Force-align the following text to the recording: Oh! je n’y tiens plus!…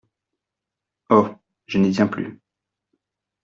Oh! 1.11 1.35
je 1.67 1.77
n’y 1.77 1.91
tiens 1.91 2.07
plus!… 2.07 2.41